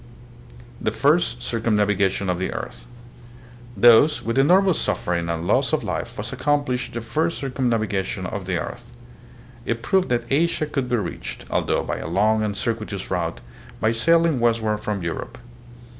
The 0.81 0.91
First 0.91 1.43
Circumnavigation 1.43 2.27
of 2.27 2.39
the 2.39 2.51
Earth. 2.53 2.87
Thus 3.77 4.23
with 4.23 4.39
enormous 4.39 4.79
suffering 4.81 5.29
and 5.29 5.45
loss 5.45 5.73
of 5.73 5.83
life 5.83 6.17
was 6.17 6.33
accomplished 6.33 6.93
the 6.93 7.01
first 7.01 7.37
circumnavigation 7.37 8.25
of 8.25 8.45
the 8.47 8.57
earth. 8.57 8.91
It 9.63 9.83
proved 9.83 10.09
that 10.09 10.25
Asia 10.31 10.65
could 10.65 10.89
be 10.89 10.95
reached, 10.95 11.45
although 11.51 11.83
by 11.83 11.97
a 11.99 12.07
long 12.07 12.41
and 12.41 12.57
circuitous 12.57 13.11
route, 13.11 13.41
by 13.79 13.91
sailing 13.91 14.39
westward 14.39 14.79
from 14.79 15.03
Europe. 15.03 15.37